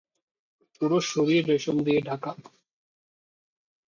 [0.75, 2.31] পুরো শরীর রেশম দিয়ে ঢাকা।